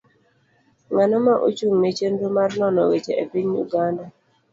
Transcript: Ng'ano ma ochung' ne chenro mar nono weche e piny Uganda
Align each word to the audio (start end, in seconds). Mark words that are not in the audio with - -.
Ng'ano 0.91 1.17
ma 1.25 1.33
ochung' 1.47 1.77
ne 1.81 1.89
chenro 1.97 2.27
mar 2.37 2.51
nono 2.59 2.81
weche 2.89 3.13
e 3.23 3.25
piny 3.31 3.53
Uganda 3.65 4.05